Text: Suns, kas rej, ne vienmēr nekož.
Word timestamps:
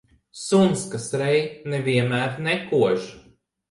Suns, 0.43 0.85
kas 0.95 1.05
rej, 1.23 1.37
ne 1.69 1.85
vienmēr 1.91 2.45
nekož. 2.51 3.11